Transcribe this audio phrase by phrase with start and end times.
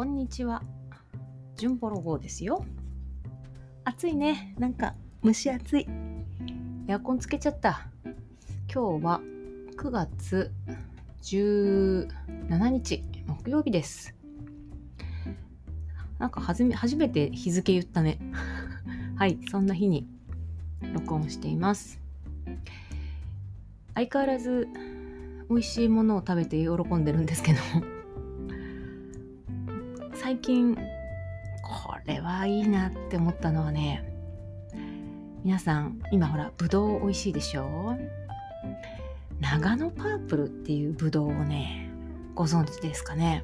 [0.00, 0.62] こんにちは。
[1.56, 2.64] ジュンボロ号ですよ。
[3.84, 4.54] 暑いね。
[4.58, 5.86] なんか蒸し暑い。
[6.88, 7.86] エアコンつけちゃった。
[8.72, 9.20] 今日は
[9.76, 10.52] 9月
[11.20, 12.08] 17
[12.70, 14.14] 日木曜日です。
[16.18, 18.18] なんかはじめ初めて日付言ったね。
[19.16, 20.08] はい、そんな日に
[20.94, 22.00] 録音しています。
[23.94, 24.66] 相変わらず
[25.50, 27.99] 美味しいものを食べて喜んでるんですけど
[30.30, 34.04] 最近これはいいなって思ったのはね
[35.42, 37.96] 皆さん今ほらぶどう美味しいでしょ？
[39.40, 41.90] 長野パープルっていうぶどうをね
[42.36, 43.42] ご存知ですかね？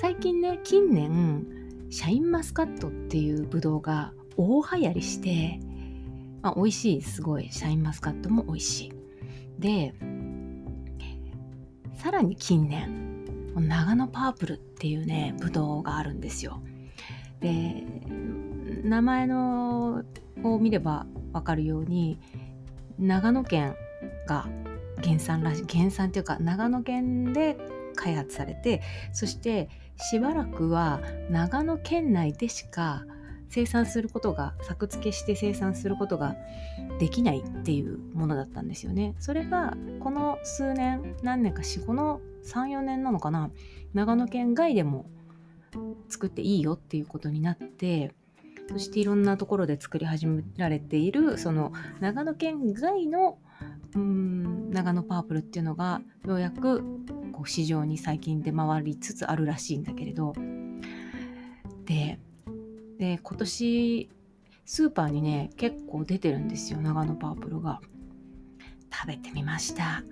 [0.00, 1.44] 最近ね近年
[1.90, 5.60] シャインマスカットっていうぶどうが大流行りして、
[6.40, 8.92] まあ、美味しいすごいシャインマスカットも美味しい。
[9.58, 9.92] で
[11.98, 13.01] さらに近年
[13.60, 16.62] 長野パープルっていうねぶどうがあるんですよ
[17.40, 17.84] で
[18.84, 20.04] 名前の
[20.42, 22.18] を見ればわかるように
[22.98, 23.76] 長野県
[24.26, 24.48] が
[25.02, 27.56] 原産らしい原産っていうか長野県で
[27.94, 33.04] 開発されてそしてしばらくは長野県内でしか
[33.48, 36.36] 生産することが作付けして生産することが
[36.98, 39.14] できないっていうものだったんですよね。
[39.18, 43.50] それがこの数年何年か4、5の3、4年なのかな。
[43.94, 45.06] 長野県外でも
[46.08, 48.14] 作っていいよっていうことになって
[48.68, 53.38] そしていろんなところで作り始められているその長野県外の
[53.94, 56.82] うん長野パープルっていうのがようやく
[57.32, 60.34] こう市場に最近出回りつつあるらしいんだけれど。
[61.84, 62.18] で
[62.98, 64.08] で今年
[64.64, 67.80] スーパーにね結構出てるんですよ長野パープルが。
[68.94, 70.04] 食べてみました。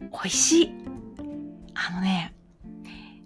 [0.00, 0.74] 美味しい。
[1.74, 2.34] あのね、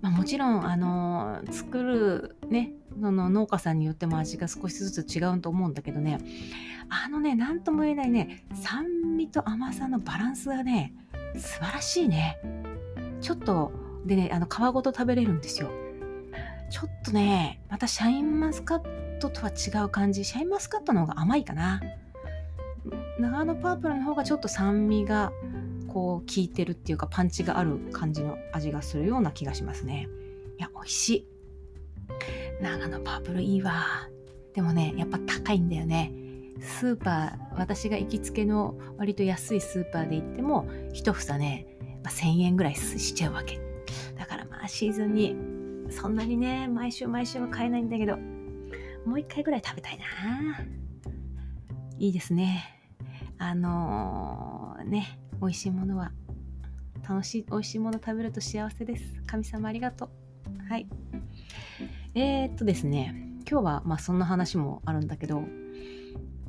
[0.00, 6.18] まあ、もちろんあの作るねその農家さんによっても味が少しずつ違うと思うんだけどね
[6.88, 10.94] あのね何とも言えないね酸味と甘さのバランスがね
[11.36, 12.38] 素晴らしいね。
[13.20, 13.72] ちょっと
[14.06, 15.70] でねあの皮ごと食べれるんですよ。
[16.70, 20.24] ちょっとねまたシャインマスカットとは違う感じ。
[20.24, 21.80] シャインマスカットの方が甘いかな。
[23.18, 25.32] 長野パープルの方がちょっと酸味が
[25.96, 30.10] こう効いてるっていうかパンチがある感じの味がするような気がしますね。
[30.58, 31.28] いや美味しい。
[32.60, 34.06] 長野パープルいいわ。
[34.52, 36.12] でもねやっぱ高いんだよね。
[36.60, 41.66] スーパー私が行きつけの割と安いスーパーで行っても一房ね、
[42.04, 43.58] まあ、1000円ぐらいしちゃうわけ。
[44.18, 45.34] だからまあシーズンに
[45.88, 48.18] そんなにね毎週毎週は買えないんだけど
[49.06, 50.04] もう一回ぐらい食べたいな。
[51.98, 52.82] いいですね。
[53.38, 56.12] あのー、ね美味しいものは
[57.08, 59.22] 楽しい美味しいもの食べると幸せです。
[59.26, 60.68] 神様ありがとう。
[60.68, 60.86] はい。
[62.14, 63.26] えー、っとですね。
[63.48, 65.44] 今日はまあそんな話もあるんだけど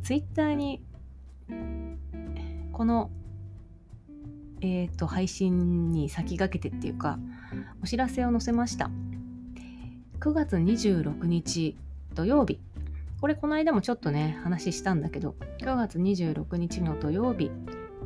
[0.02, 0.82] ツイッターに
[2.74, 3.12] この
[4.62, 7.20] えー、っと配信に先駆けてっていうか
[7.84, 8.90] お知らせを載せました。
[10.20, 11.78] 9月26日
[12.16, 12.60] 土曜日。
[13.22, 17.52] これこの間もちょっとね話したんだけど9月26日の土曜日。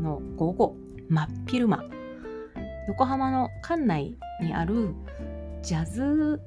[0.01, 0.75] の午後
[1.09, 1.83] 真っ昼間。
[2.87, 4.93] 横浜の館内にある
[5.61, 6.41] ジャズ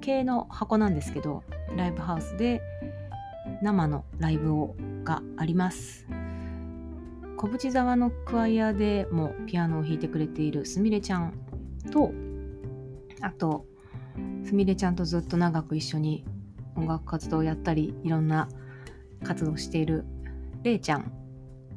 [0.00, 1.42] 系の箱なんですけど
[1.76, 2.62] ライブハウスで
[3.62, 6.06] 生のライブをがあります。
[7.36, 11.34] 小淵沢のクワイアでもピアノを弾いてくれているすみれちゃん
[11.92, 12.10] と
[13.20, 13.66] あと
[14.44, 16.24] すみれちゃんとずっと長く一緒に
[16.74, 18.48] 音楽活動をやったりいろんな
[19.24, 20.06] 活動している
[20.62, 21.12] れいちゃん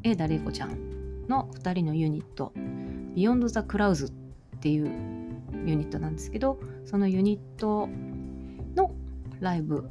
[0.04, 0.87] 永田玲子ちゃん
[1.28, 2.54] の2人のユニット
[3.16, 4.86] Beyond the Clouds っていう
[5.66, 7.88] ユニットなんですけどそのユニット
[8.76, 8.94] の
[9.40, 9.90] ライブ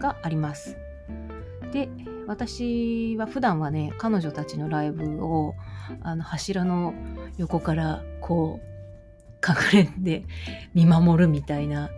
[0.00, 0.76] があります。
[1.72, 1.88] で
[2.26, 5.54] 私は普段はね彼女たちのライブを
[6.02, 6.94] あの柱の
[7.36, 8.68] 横からこう
[9.46, 10.24] 隠れて
[10.74, 11.90] 見守るみたいな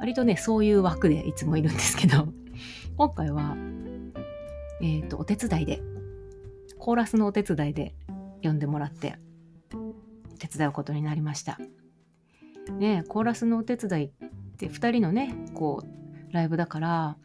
[0.00, 2.28] 割とねそういう枠でいつもいるんですけど
[2.96, 3.56] 今回は
[4.80, 5.80] えっ、ー、とお手伝いで
[6.82, 7.94] コーラスのお手伝いで
[8.42, 9.14] 呼んでもらって
[10.40, 11.60] 手伝うことになりました。
[12.76, 14.10] ねコーラスのお手伝いっ
[14.58, 17.16] て2人のねこうライブだから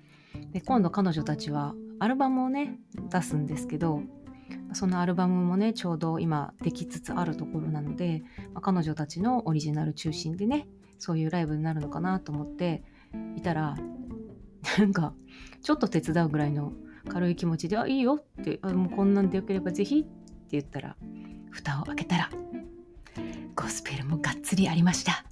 [0.52, 2.78] で今度彼女たちはアルバムをね
[3.10, 4.04] 出すんですけど
[4.74, 8.22] そのアルバムもねちょうど今できつつあるところなので、
[8.54, 10.68] まあ、彼女たちのオリジナル中心でね
[11.00, 12.84] そういうライブになるのかなと思って
[13.36, 13.76] いたら
[14.78, 15.16] なんか
[15.64, 16.74] ちょっと手伝うぐらいの
[17.08, 20.10] 軽い気持ちで「あいいよ」ってあ「もうこんなんでよければぜひ」って
[20.52, 20.96] 言ったら
[21.50, 22.30] 蓋を開けたら
[23.56, 25.26] ゴスペルもがっつりありました。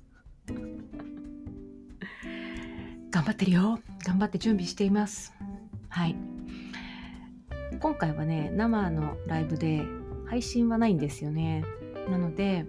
[3.11, 3.79] 頑張ってるよ。
[4.05, 5.33] 頑張って準備しています。
[5.87, 6.17] はい。
[7.79, 9.83] 今回はね生のライブで
[10.27, 11.63] 配信はないんですよね。
[12.09, 12.65] なので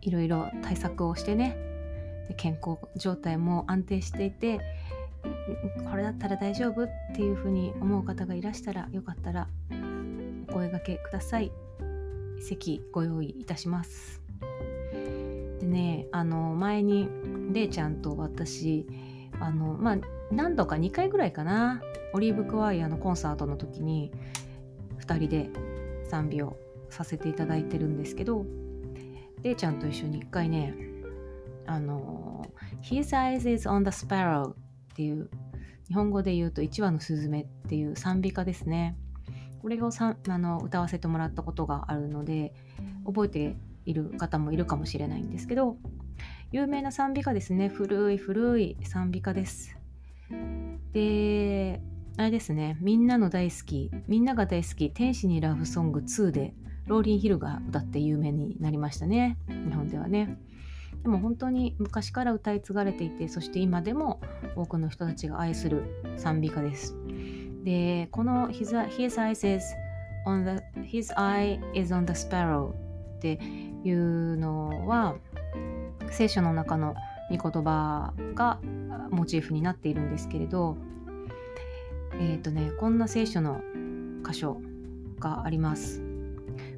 [0.00, 1.56] いろいろ対策をしてね
[2.36, 4.60] 健康状態も安定していて
[5.90, 9.48] これだったら大丈夫っていうふうに思う方がいらしたらよかったら
[10.48, 11.52] お声がけください。
[12.40, 14.22] 席ご用意いたします。
[15.60, 17.08] でねあの前に
[17.52, 18.86] れいちゃんと私
[19.38, 19.98] あのまあ
[20.30, 21.82] 何度か2回ぐらいかな。
[22.12, 24.10] オリーブクワイアのコンサートの時に
[24.98, 25.50] 2人で
[26.08, 26.56] 賛美を
[26.88, 28.44] させていただいてるんですけど
[29.42, 30.74] れいちゃんと一緒に1回ね
[31.66, 32.44] あの
[32.82, 34.54] 「His eyes is on the sparrow」っ
[34.94, 35.30] ていう
[35.90, 38.96] 日本語で言うと1羽のスズメっていう賛美歌ですね。
[39.60, 42.54] これをさあの歌わせてもらったことがあるので
[43.04, 45.76] 覚えている方もいるかもしれないんですけど
[46.52, 47.68] 有名な賛美歌ですね。
[47.68, 49.76] 古い古い賛美歌です。
[50.92, 51.80] で
[52.16, 52.78] あれですね。
[52.80, 56.54] みんなの大好きみんなが大好き天使にラブソング2で
[56.86, 59.38] ローリン・ヒルが歌って有名になりましたね。
[59.48, 60.38] 日本ではね。
[61.02, 64.20] でも本当に昔から歌い継がれていてそして今でも
[64.54, 65.84] 多くの人たちが愛する
[66.16, 66.94] 賛美歌です。
[67.64, 69.64] でこの His, his eyes is
[70.26, 73.38] on the His eye is on the sparrow って
[73.84, 75.16] いうのは
[76.10, 76.94] 聖書の中の
[77.30, 78.60] 御言葉が
[79.10, 80.76] モチーフになっているんですけれど
[82.14, 83.60] えっ、ー、とねこんな聖書の
[84.26, 84.60] 箇所
[85.18, 86.02] があります。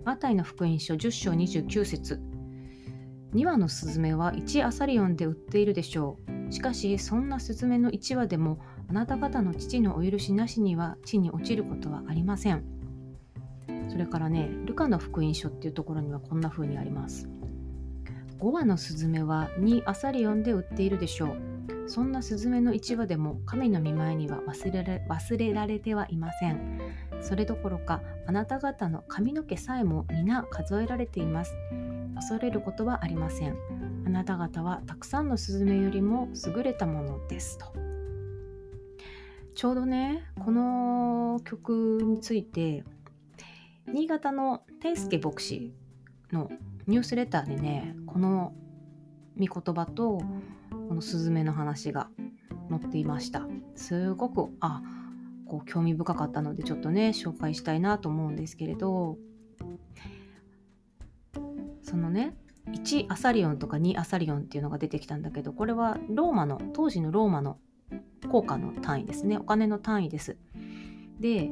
[0.04, 2.31] マタイの福音書10章29節。
[3.34, 6.18] 2羽のスズメは1アサリオンで売っているでしょ
[6.48, 6.52] う。
[6.52, 8.58] しかしそんなスズメの1羽でも
[8.88, 12.62] あなた方の父のお許しなしには地に落ちることはありません。
[13.88, 17.26] それからねルカの福音書っていうところにはこんな風にあります。
[18.38, 21.88] 5羽のスズメは2アサリオンで売っているでしょう。
[21.88, 26.78] そんなスズメの1羽でも神の見前には忘れられ忘れられてはいません。
[27.22, 31.54] それどころかあなた方の髪の毛さえも皆数えられています。
[32.22, 33.56] 恐れることはありません。
[34.06, 37.66] あなた方はたくさんのスズメよりも優れたものですと。
[39.56, 42.84] ちょうどねこの曲について
[43.88, 45.74] 新潟の天助牧師
[46.30, 46.48] の
[46.86, 48.54] ニュースレターでねこの
[49.36, 50.22] 御言葉と
[50.70, 52.08] このスズメの話が
[52.70, 53.48] 載っていました。
[53.74, 54.80] すごくあ
[55.44, 59.18] こう興味深かったのでちょっとね紹介したいなと思うんですけれど。
[61.92, 62.34] そのね
[62.70, 67.58] 1アサリオンとか2アサリオンっていうのが出てきたんだけどこれはローマの当時のローマの
[68.30, 69.36] 効果の単位ですね。
[69.36, 70.38] お金の単位です。
[71.20, 71.50] で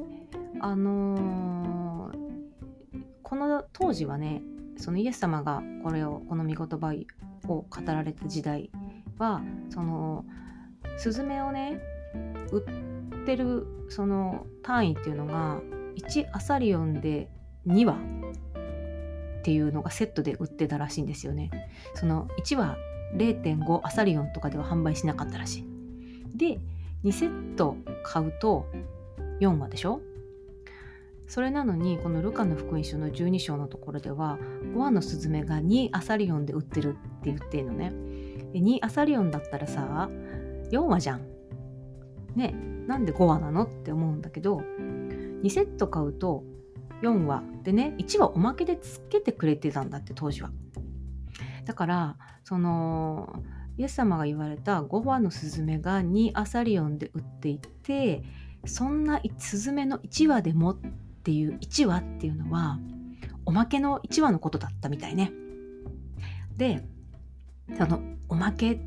[0.60, 4.40] あのー、この当時はね
[4.78, 6.94] そのイエス様がこれをこの御言葉
[7.48, 8.70] を語られた時代
[9.18, 10.24] はその
[10.96, 11.78] スズメをね
[12.50, 12.64] 売
[13.22, 15.60] ってるその単位っていうのが
[15.96, 17.28] 1アサリオンで
[17.66, 18.19] 2羽。
[19.40, 21.50] っていうのがセットで売ってたらしいんですよね。
[21.94, 22.76] その1羽
[23.16, 26.36] 0.5アサリオンとかでは販売しなかったらしい。
[26.36, 26.60] で
[27.04, 28.66] 2セット買うと
[29.40, 30.00] 4話でしょ？
[31.26, 34.38] それなのにこのルカの福音書の12章のところでは
[34.74, 36.92] 5羽のスズメが2アサリオンで売ってるっ
[37.22, 37.92] て言ってるのね
[38.52, 40.10] 2アサリオンだったらさ
[40.70, 41.22] 4話じゃん
[42.34, 42.54] ね
[42.86, 43.62] なんで5話なの？
[43.62, 44.58] って思うんだけど
[45.42, 46.44] 2セット買うと
[47.02, 50.50] 4話でね1話おまけでつけてくれてたんだって当時は
[51.64, 53.42] だからその
[53.78, 58.22] イエス様が言われた5羽のスズメが2アサリオンで売っていて
[58.66, 60.78] そんなスズメの1羽でもっ
[61.22, 62.78] ていう1羽っていうのは
[63.46, 65.32] おまけの1羽のことだったみたいね。
[66.56, 66.84] で
[67.78, 68.80] そのおまけ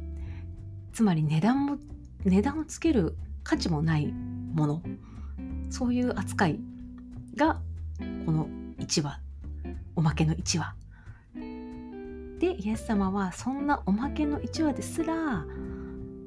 [0.91, 1.77] つまり値段も
[2.23, 4.83] 値段をつける価値もないもの
[5.69, 6.59] そういう扱い
[7.35, 7.61] が
[8.25, 8.47] この
[8.79, 9.19] 1羽
[9.95, 10.75] おまけの1羽
[12.39, 15.45] でイエス様はそんなおまけの1話ですら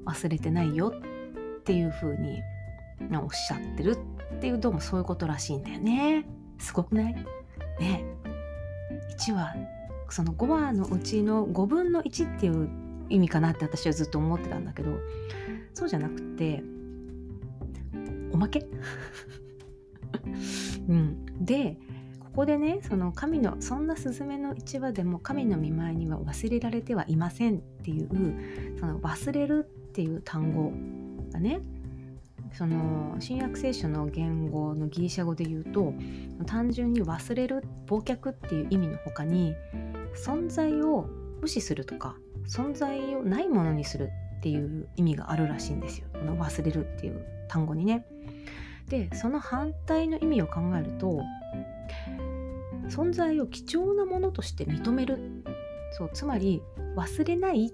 [0.06, 0.94] 忘れてないよ
[1.58, 2.40] っていう風に
[3.22, 3.98] おっしゃってる
[4.36, 6.24] っていうどうもそういうことらしいんだよね。
[6.58, 7.14] すごくない？
[7.80, 8.04] ね。
[9.18, 9.54] 1話
[10.08, 12.70] その5話のうちの5分の1っていう
[13.08, 14.98] 意味かなって私はずっと思ってたんだけど
[15.74, 16.62] そうじゃなくて
[18.32, 18.66] おまけ？
[20.88, 21.76] うん、で
[22.20, 30.72] ここでねその神のそんなスズメの一羽でも神の見舞いには忘れられてはいませんっていうその忘れるっていう単語
[31.32, 31.60] がね
[32.52, 35.92] その新約聖書の言語のギリシャ語で言うと
[36.46, 39.54] 単純に忘れる忘却っていう意味の他に
[40.14, 41.06] 存在を
[41.40, 42.16] 無視するとか
[42.48, 48.06] 存在をないものにするっていう意味があるらしいんですよこの忘れるっていう単語にね。
[48.88, 51.20] でその反対の意味を考えると
[52.88, 55.18] 存在を貴重なものとして認める。
[55.92, 56.62] そうつまり
[56.94, 57.72] 忘れない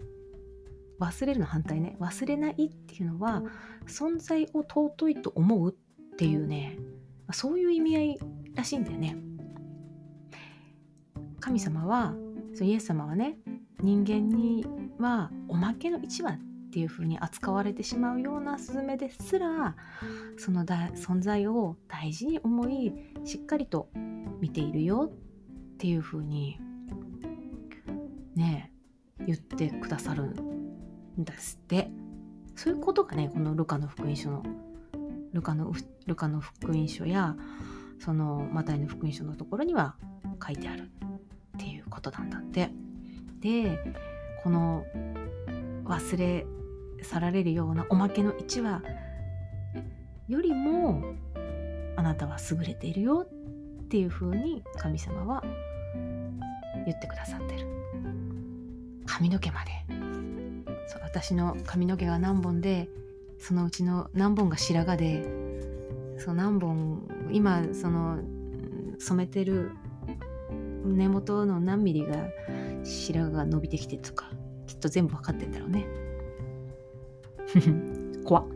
[1.01, 1.97] 忘れるの反対ね。
[2.01, 3.43] 忘れないっていうのは
[3.87, 6.79] 存在を尊いと思うっていうね。
[7.33, 8.19] そういう意味合い
[8.55, 9.17] らしいんだよね。
[11.41, 12.15] 神様は
[12.55, 13.37] そうイエス様はね
[13.83, 14.65] 人間に
[14.99, 16.39] はおまけの一話
[16.73, 19.77] っていう風に扱われてしまうようなスズメですら
[20.39, 23.91] そのだ存在を大事に思いしっかりと
[24.41, 26.59] 見ているよっていう風に
[28.35, 28.73] ね
[29.19, 30.35] 言ってくださるん
[31.19, 31.91] ですって
[32.57, 34.43] そういうことがねこのルカの福音書の
[35.35, 35.75] ルカの
[36.07, 37.37] ルカの福音書や
[38.03, 39.97] そのマタイの福音書のところには
[40.43, 40.91] 書いてある
[41.55, 42.71] っていうことなんだって。
[43.41, 43.79] で
[44.43, 44.85] この
[45.85, 46.47] 忘れ
[47.03, 48.83] 去られるようなおまけの1話
[50.29, 51.15] よりも
[51.97, 53.27] あなたは優れているよ
[53.85, 55.43] っていうふうに神様は
[56.87, 57.67] 言ってくださってる。
[59.07, 59.71] 髪の毛まで。
[60.87, 62.89] そう私の髪の毛が何本で
[63.39, 65.25] そのうちの何本が白髪で
[66.19, 68.19] そう何本今その
[68.99, 69.73] 染めてる
[70.85, 72.17] 根元の何ミリが
[72.85, 74.31] 白髪が伸びてきてとか
[74.67, 75.87] きっと全部分かってんだろうね。
[78.25, 78.47] 怖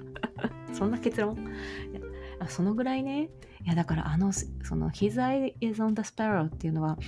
[0.72, 1.36] そんな結論？
[2.48, 3.28] そのぐらいね。
[3.64, 6.98] いやだからあのその「His eye is on the sparrow」っていうのは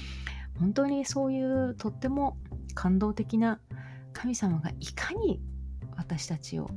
[0.60, 2.36] 本当にそういうとっても
[2.74, 3.58] 感動的な
[4.12, 5.40] 神様がいかに
[5.96, 6.70] 私たちを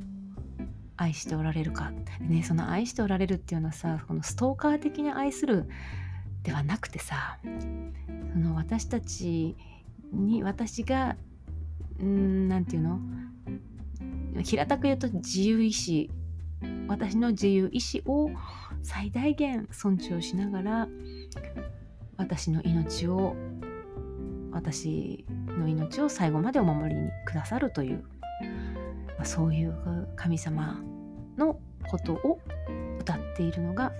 [0.96, 1.92] 愛しておられるか。
[2.22, 5.70] ねその愛しておられるっていうのはさこのストーカー的に愛する
[6.42, 7.38] ではなくてさ
[8.34, 9.56] その私たち
[10.12, 11.16] に私が
[12.00, 13.00] 何て言うの？
[14.44, 16.10] 平たく言うと自由意志
[16.88, 18.29] 私の自由意志を
[18.84, 20.88] 最大限尊重しながら
[22.17, 23.36] 私の命を
[24.51, 25.25] 私
[25.60, 28.03] の命を最後までお守りにくださるという、
[29.17, 29.75] まあ、そういう
[30.15, 30.82] 神様
[31.38, 32.39] のことを
[33.00, 33.91] 歌っているのが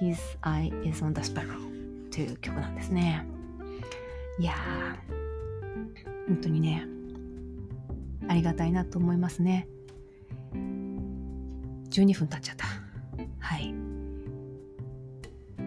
[0.00, 3.26] His Eye is on the Sparrow という曲なんですね。
[4.38, 6.86] いやー、本当にね、
[8.28, 9.68] ありがたいなと思いますね。
[11.90, 12.66] 12分経っちゃった。
[13.38, 13.74] はい。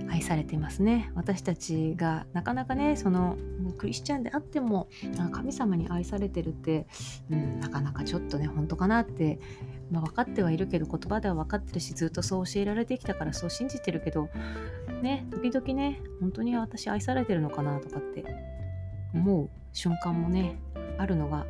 [0.10, 1.12] 愛されてますね。
[1.16, 3.38] 私たちがなかなかね、その
[3.78, 4.90] クリスチャンであっても
[5.32, 6.88] 神様に愛されてるって、
[7.30, 9.40] うん、なかなかちょっとね、本当かなって、
[9.92, 14.30] まあ、分かってはいるけど言葉では分かってるしずっとそう教えられてきたからそう信じてるけど
[15.02, 18.24] ね時々ね本当に私愛されてるのかなとかって
[19.14, 20.60] 思う瞬間もね
[20.98, 21.46] あるのが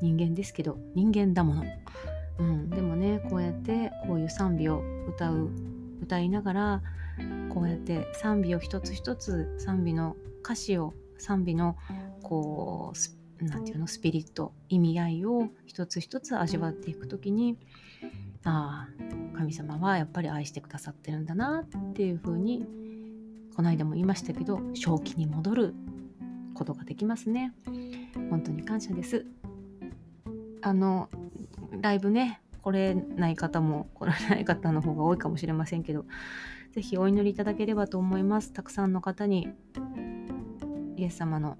[0.00, 1.64] 人間ですけど人間だもの、
[2.38, 5.50] うん、でもねこうやってこういう賛美を歌う
[6.02, 6.82] 歌いながら
[7.50, 11.76] こうやって賛美を一つ一つ賛美の歌詞を賛美の
[12.22, 12.92] こ
[13.40, 17.56] う何て言うのスピリット意味合いを一つ一つ味わっていく時に
[18.44, 18.88] あ
[19.34, 22.66] あ神様はやっぱり愛してくださってるんだなっていう風に
[23.54, 25.74] この間も言いましたけど正気に戻る
[26.54, 27.54] ことができますね。
[28.30, 29.26] 本当に感謝です。
[30.62, 31.08] あの
[31.80, 36.04] ライブね来れない方も来られない方の方が多いかもしれませんけど
[36.74, 39.48] 是非お祈りいただければと思いますたくさんの方に
[40.96, 41.56] イエス様の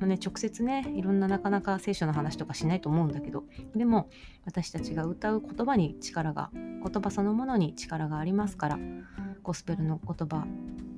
[0.00, 3.44] まね、直接ねいろんななかなか聖書の話とかしないと思うんだけど
[3.76, 4.08] でも
[4.46, 8.78] 私たちが歌う言葉に力が言葉そのものに力がありますから
[9.42, 10.46] ゴスペルの言葉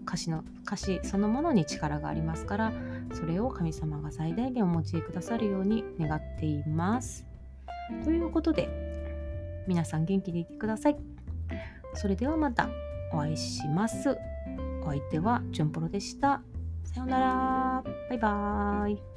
[0.07, 2.73] 歌詞の歌詞そのものに力がありますから
[3.13, 7.32] それを神様が最大限お持ちくださるように願っています。
[8.05, 8.69] ということで
[9.67, 10.97] 皆さん元気でいてください。
[11.95, 12.69] それではまた
[13.13, 14.17] お会いします。
[14.83, 16.43] お相手はジュンポロでした。
[16.85, 17.85] さようなら。
[18.09, 19.12] バイバーイ。